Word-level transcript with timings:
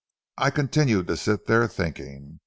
I 0.39 0.49
continued 0.49 1.05
to 1.09 1.15
sit 1.15 1.45
there 1.45 1.67
thinking. 1.67 2.39